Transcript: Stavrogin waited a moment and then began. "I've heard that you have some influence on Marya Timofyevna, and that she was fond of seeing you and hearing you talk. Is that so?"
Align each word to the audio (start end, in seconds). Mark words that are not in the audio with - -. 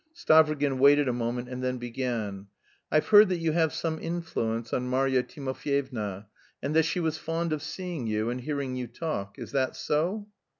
Stavrogin 0.15 0.79
waited 0.79 1.07
a 1.07 1.13
moment 1.13 1.47
and 1.47 1.63
then 1.63 1.77
began. 1.77 2.47
"I've 2.91 3.09
heard 3.09 3.29
that 3.29 3.37
you 3.37 3.51
have 3.51 3.71
some 3.71 3.99
influence 3.99 4.73
on 4.73 4.87
Marya 4.89 5.21
Timofyevna, 5.21 6.25
and 6.63 6.75
that 6.75 6.85
she 6.85 6.99
was 6.99 7.19
fond 7.19 7.53
of 7.53 7.61
seeing 7.61 8.07
you 8.07 8.31
and 8.31 8.41
hearing 8.41 8.75
you 8.75 8.87
talk. 8.87 9.37
Is 9.37 9.51
that 9.51 9.75
so?" 9.75 10.27